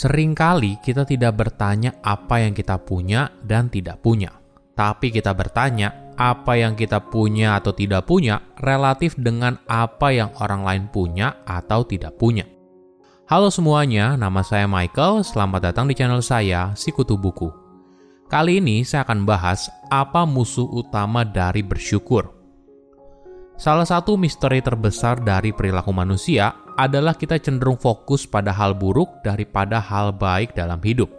Seringkali 0.00 0.80
kita 0.80 1.04
tidak 1.04 1.36
bertanya 1.36 2.00
apa 2.00 2.40
yang 2.40 2.56
kita 2.56 2.80
punya 2.80 3.28
dan 3.44 3.68
tidak 3.68 4.00
punya, 4.00 4.32
tapi 4.72 5.12
kita 5.12 5.36
bertanya 5.36 6.16
apa 6.16 6.56
yang 6.56 6.72
kita 6.72 7.04
punya 7.12 7.60
atau 7.60 7.76
tidak 7.76 8.08
punya 8.08 8.40
relatif 8.64 9.12
dengan 9.20 9.60
apa 9.68 10.08
yang 10.08 10.32
orang 10.40 10.64
lain 10.64 10.84
punya 10.88 11.44
atau 11.44 11.84
tidak 11.84 12.16
punya. 12.16 12.48
Halo 13.28 13.52
semuanya, 13.52 14.16
nama 14.16 14.40
saya 14.40 14.64
Michael. 14.64 15.20
Selamat 15.20 15.68
datang 15.68 15.84
di 15.84 15.92
channel 15.92 16.24
saya, 16.24 16.72
Sikutu 16.72 17.20
Buku. 17.20 17.52
Kali 18.24 18.56
ini 18.56 18.80
saya 18.88 19.04
akan 19.04 19.28
bahas 19.28 19.68
apa 19.92 20.24
musuh 20.24 20.80
utama 20.80 21.28
dari 21.28 21.60
bersyukur. 21.60 22.24
Salah 23.60 23.84
satu 23.84 24.16
misteri 24.16 24.64
terbesar 24.64 25.20
dari 25.20 25.52
perilaku 25.52 25.92
manusia 25.92 26.56
adalah 26.80 27.12
kita 27.12 27.36
cenderung 27.36 27.76
fokus 27.76 28.24
pada 28.24 28.56
hal 28.56 28.72
buruk 28.72 29.20
daripada 29.20 29.76
hal 29.76 30.16
baik 30.16 30.56
dalam 30.56 30.80
hidup. 30.80 31.12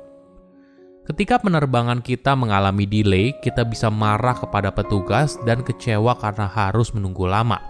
Ketika 1.06 1.38
penerbangan 1.38 2.02
kita 2.02 2.34
mengalami 2.34 2.90
delay, 2.90 3.38
kita 3.46 3.62
bisa 3.62 3.94
marah 3.94 4.34
kepada 4.34 4.74
petugas 4.74 5.38
dan 5.46 5.62
kecewa 5.62 6.18
karena 6.18 6.50
harus 6.50 6.90
menunggu 6.98 7.30
lama. 7.30 7.62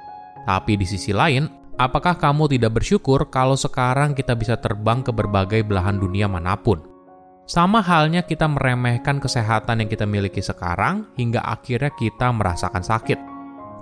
Tapi 0.47 0.79
di 0.79 0.87
sisi 0.87 1.11
lain, 1.11 1.51
apakah 1.75 2.15
kamu 2.15 2.55
tidak 2.55 2.79
bersyukur 2.79 3.27
kalau 3.27 3.59
sekarang 3.59 4.15
kita 4.15 4.35
bisa 4.39 4.55
terbang 4.55 5.03
ke 5.03 5.11
berbagai 5.11 5.67
belahan 5.67 5.99
dunia 5.99 6.31
mana 6.31 6.55
pun? 6.55 6.79
Sama 7.47 7.83
halnya 7.83 8.23
kita 8.23 8.47
meremehkan 8.47 9.19
kesehatan 9.19 9.83
yang 9.83 9.89
kita 9.91 10.07
miliki 10.07 10.39
sekarang 10.39 11.11
hingga 11.19 11.43
akhirnya 11.43 11.91
kita 11.91 12.31
merasakan 12.31 12.83
sakit. 12.85 13.30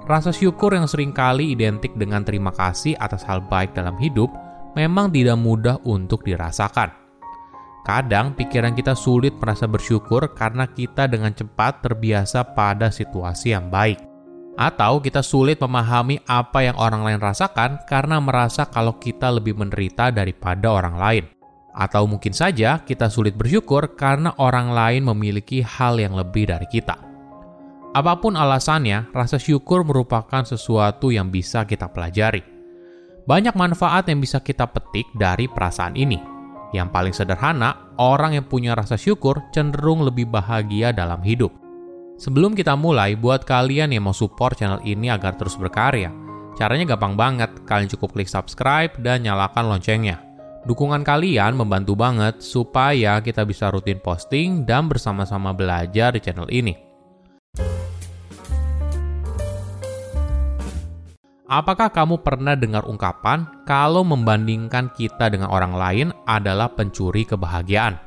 Rasa 0.06 0.32
syukur 0.32 0.78
yang 0.78 0.88
sering 0.88 1.12
kali 1.12 1.52
identik 1.54 1.94
dengan 1.98 2.24
terima 2.24 2.54
kasih 2.56 2.96
atas 3.00 3.26
hal 3.26 3.44
baik 3.44 3.76
dalam 3.76 3.98
hidup 4.00 4.32
memang 4.78 5.10
tidak 5.10 5.38
mudah 5.38 5.82
untuk 5.86 6.24
dirasakan. 6.24 6.94
Kadang 7.84 8.38
pikiran 8.38 8.78
kita 8.78 8.94
sulit 8.94 9.34
merasa 9.42 9.66
bersyukur 9.66 10.36
karena 10.38 10.70
kita 10.70 11.10
dengan 11.10 11.34
cepat 11.34 11.82
terbiasa 11.82 12.54
pada 12.54 12.94
situasi 12.94 13.56
yang 13.56 13.72
baik. 13.74 13.98
Atau 14.60 15.00
kita 15.00 15.24
sulit 15.24 15.58
memahami 15.64 16.20
apa 16.28 16.68
yang 16.68 16.76
orang 16.76 17.02
lain 17.02 17.18
rasakan 17.24 17.82
karena 17.88 18.20
merasa 18.20 18.68
kalau 18.68 19.00
kita 19.00 19.32
lebih 19.32 19.56
menderita 19.56 20.12
daripada 20.12 20.68
orang 20.70 20.96
lain. 21.00 21.26
Atau 21.72 22.06
mungkin 22.12 22.36
saja 22.36 22.84
kita 22.84 23.08
sulit 23.08 23.40
bersyukur 23.40 23.96
karena 23.96 24.36
orang 24.36 24.70
lain 24.70 25.08
memiliki 25.08 25.64
hal 25.64 25.96
yang 25.96 26.12
lebih 26.12 26.52
dari 26.52 26.68
kita. 26.68 27.09
Apa 28.00 28.16
pun 28.16 28.40
alasannya, 28.40 29.12
rasa 29.12 29.36
syukur 29.36 29.84
merupakan 29.84 30.48
sesuatu 30.48 31.12
yang 31.12 31.28
bisa 31.28 31.68
kita 31.68 31.92
pelajari. 31.92 32.40
Banyak 33.28 33.60
manfaat 33.60 34.08
yang 34.08 34.24
bisa 34.24 34.40
kita 34.40 34.72
petik 34.72 35.04
dari 35.20 35.52
perasaan 35.52 36.00
ini. 36.00 36.16
Yang 36.72 36.88
paling 36.96 37.12
sederhana, 37.12 37.92
orang 38.00 38.40
yang 38.40 38.48
punya 38.48 38.72
rasa 38.72 38.96
syukur 38.96 39.44
cenderung 39.52 40.08
lebih 40.08 40.32
bahagia 40.32 40.96
dalam 40.96 41.20
hidup. 41.28 41.52
Sebelum 42.16 42.56
kita 42.56 42.80
mulai, 42.80 43.20
buat 43.20 43.44
kalian 43.44 43.92
yang 43.92 44.08
mau 44.08 44.16
support 44.16 44.56
channel 44.56 44.80
ini 44.88 45.12
agar 45.12 45.36
terus 45.36 45.60
berkarya, 45.60 46.08
caranya 46.56 46.96
gampang 46.96 47.20
banget. 47.20 47.52
Kalian 47.68 47.92
cukup 47.92 48.16
klik 48.16 48.32
subscribe 48.32 48.96
dan 49.04 49.28
nyalakan 49.28 49.76
loncengnya. 49.76 50.24
Dukungan 50.64 51.04
kalian 51.04 51.52
membantu 51.52 52.00
banget 52.00 52.40
supaya 52.40 53.20
kita 53.20 53.44
bisa 53.44 53.68
rutin 53.68 54.00
posting 54.00 54.64
dan 54.64 54.88
bersama-sama 54.88 55.52
belajar 55.52 56.16
di 56.16 56.24
channel 56.24 56.48
ini. 56.48 56.89
Apakah 61.50 61.90
kamu 61.90 62.22
pernah 62.22 62.54
dengar 62.54 62.86
ungkapan 62.86 63.66
kalau 63.66 64.06
membandingkan 64.06 64.94
kita 64.94 65.34
dengan 65.34 65.50
orang 65.50 65.74
lain 65.74 66.08
adalah 66.30 66.70
pencuri 66.70 67.26
kebahagiaan? 67.26 67.98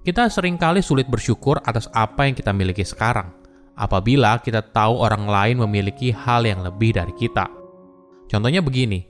Kita 0.00 0.24
sering 0.32 0.56
kali 0.56 0.80
sulit 0.80 1.04
bersyukur 1.04 1.60
atas 1.60 1.84
apa 1.92 2.24
yang 2.24 2.32
kita 2.32 2.56
miliki 2.56 2.80
sekarang, 2.80 3.28
apabila 3.76 4.40
kita 4.40 4.64
tahu 4.72 5.04
orang 5.04 5.28
lain 5.28 5.60
memiliki 5.68 6.08
hal 6.16 6.48
yang 6.48 6.64
lebih 6.64 6.96
dari 6.96 7.12
kita. 7.12 7.44
Contohnya 8.24 8.64
begini, 8.64 9.04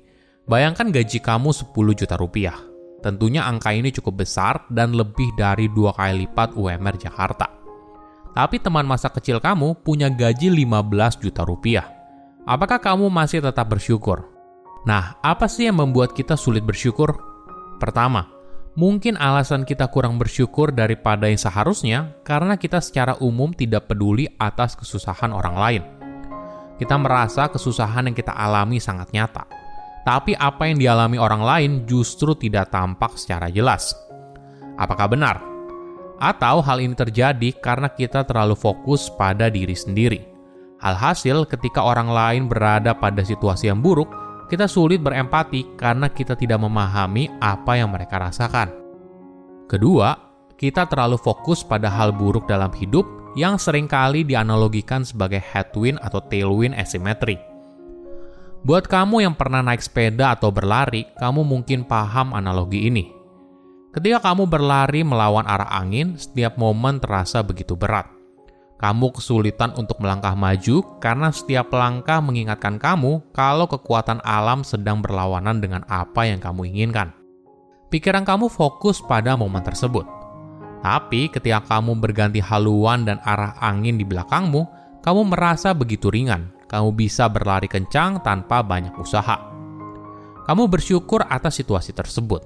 bayangkan 0.50 0.90
gaji 0.90 1.22
kamu 1.22 1.54
10 1.54 1.70
juta 1.94 2.18
rupiah. 2.18 2.58
Tentunya 2.98 3.46
angka 3.46 3.70
ini 3.70 3.94
cukup 3.94 4.26
besar 4.26 4.66
dan 4.74 4.90
lebih 4.90 5.30
dari 5.38 5.70
dua 5.70 5.94
kali 5.94 6.26
lipat 6.26 6.58
UMR 6.58 6.98
Jakarta. 6.98 7.46
Tapi 8.34 8.58
teman 8.58 8.90
masa 8.90 9.06
kecil 9.06 9.38
kamu 9.38 9.86
punya 9.86 10.10
gaji 10.10 10.50
15 10.50 11.22
juta 11.22 11.46
rupiah 11.46 11.95
Apakah 12.46 12.78
kamu 12.78 13.10
masih 13.10 13.42
tetap 13.42 13.66
bersyukur? 13.66 14.22
Nah, 14.86 15.18
apa 15.18 15.50
sih 15.50 15.66
yang 15.66 15.82
membuat 15.82 16.14
kita 16.14 16.38
sulit 16.38 16.62
bersyukur? 16.62 17.18
Pertama, 17.82 18.30
mungkin 18.78 19.18
alasan 19.18 19.66
kita 19.66 19.90
kurang 19.90 20.14
bersyukur 20.14 20.70
daripada 20.70 21.26
yang 21.26 21.42
seharusnya 21.42 22.14
karena 22.22 22.54
kita 22.54 22.78
secara 22.78 23.18
umum 23.18 23.50
tidak 23.50 23.90
peduli 23.90 24.30
atas 24.38 24.78
kesusahan 24.78 25.34
orang 25.34 25.56
lain. 25.58 25.82
Kita 26.78 26.94
merasa 26.94 27.50
kesusahan 27.50 28.06
yang 28.06 28.14
kita 28.14 28.30
alami 28.30 28.78
sangat 28.78 29.10
nyata, 29.10 29.42
tapi 30.06 30.38
apa 30.38 30.70
yang 30.70 30.78
dialami 30.78 31.18
orang 31.18 31.42
lain 31.42 31.70
justru 31.82 32.38
tidak 32.38 32.70
tampak 32.70 33.18
secara 33.18 33.50
jelas. 33.50 33.90
Apakah 34.78 35.10
benar? 35.10 35.42
Atau 36.22 36.62
hal 36.62 36.78
ini 36.78 36.94
terjadi 36.94 37.58
karena 37.58 37.90
kita 37.90 38.22
terlalu 38.22 38.54
fokus 38.54 39.10
pada 39.10 39.50
diri 39.50 39.74
sendiri? 39.74 40.35
Alhasil, 40.80 41.48
ketika 41.48 41.80
orang 41.80 42.12
lain 42.12 42.42
berada 42.52 42.92
pada 42.92 43.24
situasi 43.24 43.72
yang 43.72 43.80
buruk, 43.80 44.08
kita 44.46 44.68
sulit 44.68 45.00
berempati 45.00 45.74
karena 45.74 46.06
kita 46.12 46.36
tidak 46.36 46.60
memahami 46.60 47.32
apa 47.40 47.80
yang 47.80 47.90
mereka 47.90 48.20
rasakan. 48.20 48.70
Kedua, 49.66 50.14
kita 50.54 50.86
terlalu 50.86 51.18
fokus 51.18 51.66
pada 51.66 51.90
hal 51.90 52.14
buruk 52.14 52.46
dalam 52.46 52.70
hidup 52.76 53.04
yang 53.36 53.60
sering 53.60 53.84
kali 53.84 54.24
dianalogikan 54.24 55.04
sebagai 55.04 55.42
headwind 55.42 56.00
atau 56.00 56.24
tailwind 56.24 56.72
asymmetry. 56.72 57.36
Buat 58.64 58.88
kamu 58.88 59.28
yang 59.28 59.34
pernah 59.36 59.60
naik 59.60 59.84
sepeda 59.84 60.32
atau 60.34 60.50
berlari, 60.50 61.06
kamu 61.20 61.44
mungkin 61.44 61.84
paham 61.84 62.32
analogi 62.32 62.88
ini. 62.88 63.12
Ketika 63.92 64.32
kamu 64.32 64.48
berlari 64.48 65.04
melawan 65.04 65.44
arah 65.44 65.70
angin, 65.70 66.16
setiap 66.16 66.56
momen 66.56 67.00
terasa 67.00 67.44
begitu 67.44 67.76
berat. 67.76 68.15
Kamu 68.76 69.16
kesulitan 69.16 69.72
untuk 69.80 69.96
melangkah 70.04 70.36
maju 70.36 70.84
karena 71.00 71.32
setiap 71.32 71.72
langkah 71.72 72.20
mengingatkan 72.20 72.76
kamu 72.76 73.24
kalau 73.32 73.64
kekuatan 73.64 74.20
alam 74.20 74.60
sedang 74.60 75.00
berlawanan 75.00 75.64
dengan 75.64 75.80
apa 75.88 76.28
yang 76.28 76.36
kamu 76.36 76.68
inginkan. 76.68 77.16
Pikiran 77.88 78.28
kamu 78.28 78.52
fokus 78.52 79.00
pada 79.00 79.32
momen 79.32 79.64
tersebut. 79.64 80.04
Tapi 80.84 81.32
ketika 81.32 81.64
kamu 81.64 81.96
berganti 81.96 82.44
haluan 82.44 83.08
dan 83.08 83.16
arah 83.24 83.56
angin 83.64 83.96
di 83.96 84.04
belakangmu, 84.04 84.68
kamu 85.00 85.32
merasa 85.32 85.72
begitu 85.72 86.12
ringan. 86.12 86.52
Kamu 86.68 86.92
bisa 86.92 87.32
berlari 87.32 87.70
kencang 87.70 88.20
tanpa 88.20 88.60
banyak 88.60 88.92
usaha. 89.00 89.40
Kamu 90.44 90.68
bersyukur 90.68 91.24
atas 91.24 91.58
situasi 91.62 91.96
tersebut. 91.96 92.44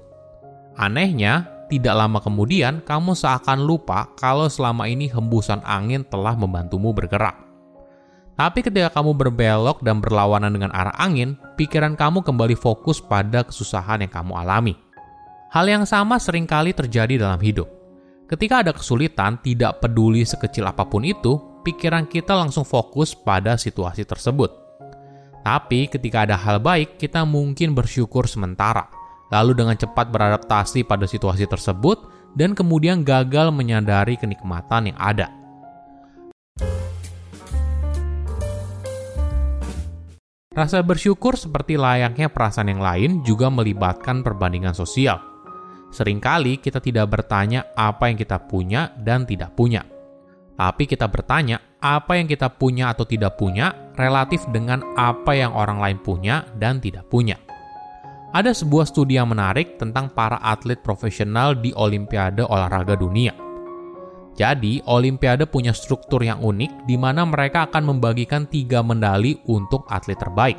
Anehnya, 0.79 1.50
tidak 1.71 1.95
lama 1.95 2.19
kemudian 2.19 2.83
kamu 2.83 3.15
seakan 3.15 3.63
lupa 3.63 4.11
kalau 4.19 4.51
selama 4.51 4.91
ini 4.91 5.07
hembusan 5.07 5.63
angin 5.63 6.03
telah 6.03 6.35
membantumu 6.35 6.91
bergerak. 6.91 7.47
Tapi 8.35 8.59
ketika 8.59 8.91
kamu 8.99 9.15
berbelok 9.15 9.79
dan 9.79 10.03
berlawanan 10.03 10.51
dengan 10.51 10.75
arah 10.75 10.91
angin, 10.99 11.39
pikiran 11.55 11.95
kamu 11.95 12.27
kembali 12.27 12.59
fokus 12.59 12.99
pada 12.99 13.47
kesusahan 13.47 14.03
yang 14.03 14.11
kamu 14.11 14.35
alami. 14.35 14.75
Hal 15.55 15.63
yang 15.67 15.87
sama 15.87 16.19
sering 16.19 16.43
kali 16.43 16.75
terjadi 16.75 17.23
dalam 17.23 17.39
hidup. 17.39 17.71
Ketika 18.27 18.63
ada 18.63 18.71
kesulitan, 18.75 19.39
tidak 19.39 19.83
peduli 19.83 20.23
sekecil 20.27 20.67
apa 20.67 20.87
pun 20.87 21.03
itu, 21.07 21.39
pikiran 21.63 22.07
kita 22.07 22.35
langsung 22.35 22.63
fokus 22.67 23.15
pada 23.15 23.55
situasi 23.55 24.03
tersebut. 24.03 24.51
Tapi 25.43 25.87
ketika 25.91 26.23
ada 26.23 26.35
hal 26.39 26.59
baik, 26.63 26.95
kita 26.99 27.27
mungkin 27.27 27.75
bersyukur 27.75 28.27
sementara 28.27 29.00
lalu 29.31 29.55
dengan 29.55 29.79
cepat 29.79 30.11
beradaptasi 30.11 30.83
pada 30.83 31.07
situasi 31.07 31.47
tersebut, 31.47 32.03
dan 32.35 32.51
kemudian 32.51 33.01
gagal 33.01 33.49
menyadari 33.49 34.19
kenikmatan 34.19 34.91
yang 34.91 34.99
ada. 34.99 35.31
Rasa 40.51 40.83
bersyukur 40.83 41.39
seperti 41.39 41.79
layaknya 41.79 42.27
perasaan 42.27 42.67
yang 42.67 42.83
lain 42.83 43.23
juga 43.23 43.47
melibatkan 43.47 44.19
perbandingan 44.19 44.75
sosial. 44.75 45.23
Seringkali 45.95 46.59
kita 46.59 46.83
tidak 46.83 47.07
bertanya 47.07 47.71
apa 47.71 48.11
yang 48.11 48.19
kita 48.19 48.35
punya 48.51 48.91
dan 48.99 49.23
tidak 49.23 49.55
punya. 49.55 49.87
Tapi 50.59 50.83
kita 50.91 51.07
bertanya 51.07 51.79
apa 51.79 52.19
yang 52.19 52.27
kita 52.27 52.51
punya 52.51 52.91
atau 52.91 53.07
tidak 53.07 53.39
punya 53.39 53.95
relatif 53.95 54.43
dengan 54.51 54.83
apa 54.99 55.31
yang 55.31 55.55
orang 55.55 55.79
lain 55.79 55.99
punya 56.03 56.43
dan 56.59 56.83
tidak 56.83 57.07
punya. 57.07 57.39
Ada 58.31 58.55
sebuah 58.55 58.87
studi 58.87 59.19
yang 59.19 59.27
menarik 59.27 59.75
tentang 59.75 60.07
para 60.15 60.39
atlet 60.39 60.79
profesional 60.79 61.51
di 61.51 61.75
Olimpiade 61.75 62.47
olahraga 62.47 62.95
dunia. 62.95 63.35
Jadi, 64.39 64.79
Olimpiade 64.87 65.43
punya 65.43 65.75
struktur 65.75 66.23
yang 66.23 66.39
unik 66.39 66.87
di 66.87 66.95
mana 66.95 67.27
mereka 67.27 67.67
akan 67.67 67.91
membagikan 67.91 68.47
tiga 68.47 68.79
medali 68.79 69.35
untuk 69.51 69.83
atlet 69.91 70.15
terbaik. 70.15 70.55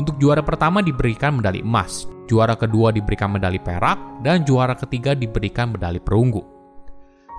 Untuk 0.00 0.16
juara 0.16 0.40
pertama 0.40 0.80
diberikan 0.80 1.36
medali 1.36 1.60
emas, 1.60 2.08
juara 2.24 2.56
kedua 2.56 2.88
diberikan 2.88 3.36
medali 3.36 3.60
perak, 3.60 4.24
dan 4.24 4.48
juara 4.48 4.72
ketiga 4.72 5.12
diberikan 5.12 5.76
medali 5.76 6.00
perunggu. 6.00 6.40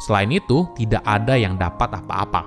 Selain 0.06 0.30
itu, 0.30 0.70
tidak 0.78 1.02
ada 1.02 1.34
yang 1.34 1.58
dapat 1.58 1.90
apa-apa. 1.90 2.46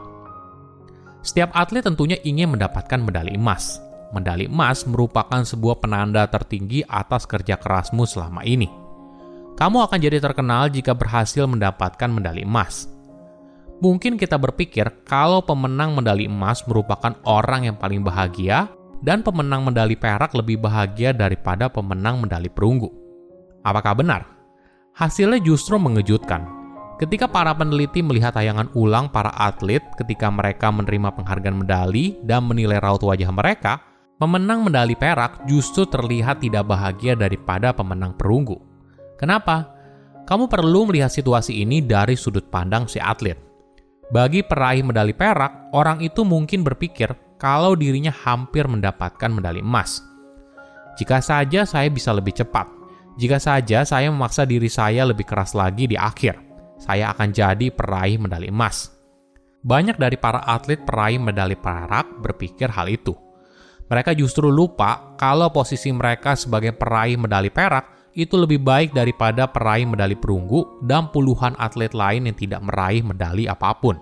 Setiap 1.27 1.51
atlet 1.51 1.83
tentunya 1.83 2.19
ingin 2.23 2.55
mendapatkan 2.55 3.03
medali 3.03 3.35
emas. 3.35 3.83
Medali 4.13 4.45
emas 4.45 4.85
merupakan 4.85 5.41
sebuah 5.41 5.81
penanda 5.81 6.29
tertinggi 6.29 6.85
atas 6.85 7.25
kerja 7.25 7.57
kerasmu 7.57 8.05
selama 8.05 8.45
ini. 8.45 8.69
Kamu 9.57 9.89
akan 9.89 9.99
jadi 10.01 10.21
terkenal 10.21 10.69
jika 10.69 10.93
berhasil 10.93 11.49
mendapatkan 11.49 12.13
medali 12.13 12.45
emas. 12.45 12.93
Mungkin 13.81 14.21
kita 14.21 14.37
berpikir 14.37 14.85
kalau 15.09 15.41
pemenang 15.41 15.97
medali 15.97 16.29
emas 16.29 16.61
merupakan 16.69 17.17
orang 17.25 17.73
yang 17.73 17.77
paling 17.81 18.05
bahagia 18.05 18.69
dan 19.01 19.25
pemenang 19.25 19.65
medali 19.65 19.97
perak 19.97 20.37
lebih 20.37 20.61
bahagia 20.61 21.11
daripada 21.11 21.73
pemenang 21.73 22.23
medali 22.23 22.53
perunggu. 22.53 22.93
Apakah 23.65 23.97
benar? 23.99 24.23
Hasilnya 24.93 25.41
justru 25.43 25.81
mengejutkan. 25.81 26.47
Ketika 27.01 27.27
para 27.27 27.51
peneliti 27.57 27.99
melihat 27.99 28.37
tayangan 28.39 28.71
ulang 28.79 29.11
para 29.11 29.35
atlet 29.35 29.83
ketika 29.99 30.31
mereka 30.31 30.71
menerima 30.71 31.11
penghargaan 31.19 31.67
medali 31.67 32.15
dan 32.23 32.47
menilai 32.47 32.79
raut 32.79 33.03
wajah 33.03 33.33
mereka, 33.35 33.83
pemenang 34.23 34.63
medali 34.63 34.95
perak 34.95 35.43
justru 35.51 35.83
terlihat 35.83 36.39
tidak 36.39 36.71
bahagia 36.71 37.19
daripada 37.19 37.75
pemenang 37.75 38.15
perunggu. 38.15 38.55
Kenapa? 39.19 39.75
Kamu 40.23 40.47
perlu 40.47 40.87
melihat 40.87 41.11
situasi 41.11 41.59
ini 41.59 41.83
dari 41.83 42.15
sudut 42.15 42.47
pandang 42.47 42.87
si 42.87 43.03
atlet. 43.03 43.35
Bagi 44.15 44.47
peraih 44.47 44.87
medali 44.87 45.11
perak, 45.11 45.75
orang 45.75 45.99
itu 46.07 46.23
mungkin 46.23 46.63
berpikir 46.63 47.11
kalau 47.35 47.75
dirinya 47.75 48.15
hampir 48.15 48.71
mendapatkan 48.71 49.27
medali 49.27 49.59
emas. 49.59 50.07
Jika 50.95 51.19
saja 51.19 51.67
saya 51.67 51.91
bisa 51.91 52.15
lebih 52.15 52.39
cepat, 52.39 52.71
jika 53.19 53.43
saja 53.43 53.83
saya 53.83 54.07
memaksa 54.07 54.47
diri 54.47 54.71
saya 54.71 55.03
lebih 55.03 55.27
keras 55.27 55.59
lagi 55.59 55.91
di 55.91 55.99
akhir, 55.99 56.39
saya 56.79 57.11
akan 57.11 57.35
jadi 57.35 57.75
peraih 57.75 58.23
medali 58.23 58.55
emas. 58.55 58.95
Banyak 59.67 59.99
dari 59.99 60.15
para 60.15 60.47
atlet 60.47 60.79
peraih 60.87 61.19
medali 61.19 61.59
perak 61.59 62.23
berpikir 62.23 62.71
hal 62.71 62.87
itu. 62.87 63.32
Mereka 63.93 64.17
justru 64.17 64.49
lupa 64.49 65.13
kalau 65.21 65.53
posisi 65.53 65.93
mereka 65.93 66.33
sebagai 66.33 66.73
peraih 66.73 67.21
medali 67.21 67.53
perak 67.53 68.09
itu 68.17 68.41
lebih 68.41 68.65
baik 68.65 68.97
daripada 68.97 69.45
peraih 69.45 69.85
medali 69.85 70.17
perunggu 70.17 70.81
dan 70.81 71.13
puluhan 71.13 71.53
atlet 71.61 71.93
lain 71.93 72.25
yang 72.25 72.33
tidak 72.33 72.65
meraih 72.65 73.05
medali 73.05 73.45
apa 73.45 73.69
pun. 73.77 74.01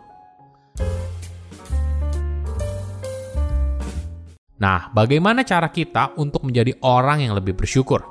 Nah, 4.63 4.95
bagaimana 4.95 5.43
cara 5.43 5.67
kita 5.67 6.15
untuk 6.15 6.47
menjadi 6.47 6.71
orang 6.87 7.27
yang 7.27 7.35
lebih 7.35 7.59
bersyukur? 7.59 8.07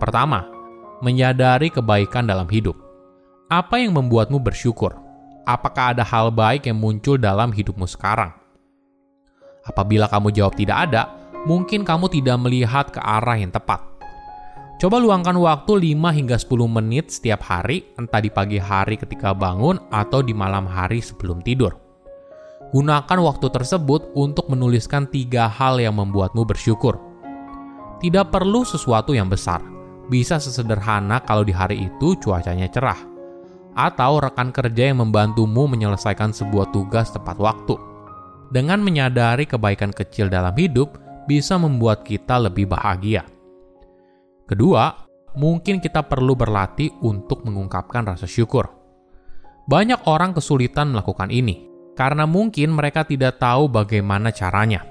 Pertama, 0.00 0.48
menyadari 1.04 1.68
kebaikan 1.68 2.24
dalam 2.24 2.48
hidup. 2.48 2.80
Apa 3.52 3.76
yang 3.76 3.92
membuatmu 3.92 4.40
bersyukur? 4.40 4.96
Apakah 5.44 5.92
ada 5.92 6.00
hal 6.00 6.32
baik 6.32 6.64
yang 6.64 6.80
muncul 6.80 7.20
dalam 7.20 7.52
hidupmu 7.52 7.84
sekarang? 7.84 8.43
Apabila 9.64 10.08
kamu 10.08 10.32
jawab 10.32 10.54
tidak 10.56 10.90
ada, 10.90 11.08
mungkin 11.48 11.84
kamu 11.84 12.08
tidak 12.12 12.36
melihat 12.40 12.92
ke 12.92 13.00
arah 13.00 13.36
yang 13.36 13.52
tepat. 13.52 13.80
Coba 14.74 14.98
luangkan 14.98 15.38
waktu 15.38 15.94
5 15.94 16.10
hingga 16.12 16.36
10 16.36 16.66
menit 16.66 17.08
setiap 17.08 17.46
hari, 17.46 17.88
entah 17.94 18.18
di 18.18 18.28
pagi 18.28 18.58
hari 18.58 18.98
ketika 18.98 19.30
bangun 19.32 19.78
atau 19.88 20.20
di 20.20 20.34
malam 20.34 20.66
hari 20.66 20.98
sebelum 20.98 21.40
tidur. 21.40 21.78
Gunakan 22.74 23.18
waktu 23.22 23.54
tersebut 23.54 24.10
untuk 24.18 24.50
menuliskan 24.50 25.06
tiga 25.06 25.46
hal 25.46 25.78
yang 25.78 25.94
membuatmu 25.94 26.42
bersyukur. 26.42 26.98
Tidak 28.02 28.34
perlu 28.34 28.66
sesuatu 28.66 29.14
yang 29.14 29.30
besar, 29.30 29.62
bisa 30.10 30.42
sesederhana 30.42 31.22
kalau 31.22 31.46
di 31.46 31.54
hari 31.54 31.86
itu 31.86 32.18
cuacanya 32.18 32.66
cerah, 32.66 32.98
atau 33.78 34.18
rekan 34.18 34.50
kerja 34.50 34.90
yang 34.90 35.00
membantumu 35.06 35.70
menyelesaikan 35.70 36.34
sebuah 36.34 36.74
tugas 36.74 37.14
tepat 37.14 37.38
waktu. 37.38 37.93
Dengan 38.52 38.84
menyadari 38.84 39.48
kebaikan 39.48 39.94
kecil 39.94 40.28
dalam 40.28 40.52
hidup, 40.56 41.00
bisa 41.24 41.56
membuat 41.56 42.04
kita 42.04 42.36
lebih 42.36 42.68
bahagia. 42.68 43.24
Kedua, 44.44 44.92
mungkin 45.40 45.80
kita 45.80 46.04
perlu 46.04 46.36
berlatih 46.36 46.92
untuk 47.00 47.42
mengungkapkan 47.48 48.04
rasa 48.04 48.28
syukur. 48.28 48.68
Banyak 49.64 50.04
orang 50.04 50.36
kesulitan 50.36 50.92
melakukan 50.92 51.32
ini, 51.32 51.64
karena 51.96 52.28
mungkin 52.28 52.76
mereka 52.76 53.08
tidak 53.08 53.40
tahu 53.40 53.72
bagaimana 53.72 54.28
caranya. 54.28 54.84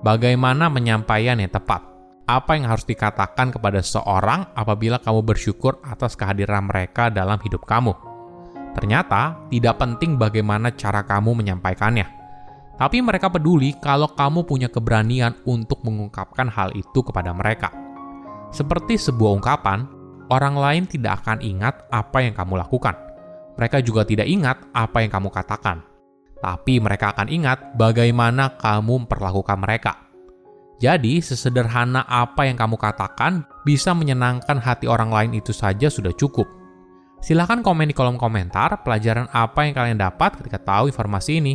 Bagaimana 0.00 0.72
penyampaian 0.72 1.36
yang 1.36 1.52
tepat? 1.52 1.84
Apa 2.26 2.58
yang 2.58 2.66
harus 2.66 2.82
dikatakan 2.82 3.54
kepada 3.54 3.78
seseorang 3.78 4.50
apabila 4.56 4.98
kamu 4.98 5.22
bersyukur 5.22 5.78
atas 5.84 6.18
kehadiran 6.18 6.66
mereka 6.66 7.12
dalam 7.12 7.38
hidup 7.38 7.62
kamu? 7.68 7.94
Ternyata 8.74 9.46
tidak 9.52 9.78
penting 9.78 10.18
bagaimana 10.18 10.74
cara 10.74 11.06
kamu 11.06 11.38
menyampaikannya. 11.38 12.25
Tapi 12.76 13.00
mereka 13.00 13.32
peduli 13.32 13.72
kalau 13.80 14.12
kamu 14.12 14.44
punya 14.44 14.68
keberanian 14.68 15.32
untuk 15.48 15.80
mengungkapkan 15.80 16.52
hal 16.52 16.72
itu 16.76 17.00
kepada 17.00 17.32
mereka. 17.32 17.72
Seperti 18.52 19.00
sebuah 19.00 19.40
ungkapan, 19.40 19.88
orang 20.28 20.54
lain 20.56 20.84
tidak 20.84 21.24
akan 21.24 21.40
ingat 21.40 21.88
apa 21.88 22.20
yang 22.20 22.36
kamu 22.36 22.60
lakukan. 22.60 22.94
Mereka 23.56 23.80
juga 23.80 24.04
tidak 24.04 24.28
ingat 24.28 24.60
apa 24.76 25.00
yang 25.00 25.08
kamu 25.08 25.32
katakan 25.32 25.96
tapi 26.40 26.78
mereka 26.78 27.16
akan 27.16 27.28
ingat 27.32 27.74
bagaimana 27.74 28.54
kamu 28.60 29.04
memperlakukan 29.04 29.58
mereka. 29.58 29.92
Jadi, 30.76 31.24
sesederhana 31.24 32.04
apa 32.04 32.44
yang 32.44 32.60
kamu 32.60 32.76
katakan 32.76 33.48
bisa 33.64 33.96
menyenangkan 33.96 34.60
hati 34.60 34.84
orang 34.84 35.08
lain 35.08 35.32
itu 35.40 35.56
saja 35.56 35.88
sudah 35.88 36.12
cukup. 36.12 36.44
Silahkan 37.24 37.64
komen 37.64 37.88
di 37.88 37.96
kolom 37.96 38.20
komentar 38.20 38.84
pelajaran 38.84 39.24
apa 39.32 39.64
yang 39.64 39.72
kalian 39.72 39.98
dapat 39.98 40.36
ketika 40.36 40.60
tahu 40.60 40.92
informasi 40.92 41.40
ini. 41.40 41.54